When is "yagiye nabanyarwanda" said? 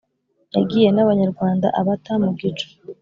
0.55-1.67